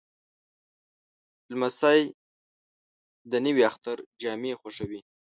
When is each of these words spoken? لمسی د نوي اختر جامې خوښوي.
لمسی 1.51 1.99
د 3.31 3.33
نوي 3.45 3.63
اختر 3.69 3.97
جامې 4.21 4.51
خوښوي. 4.59 5.01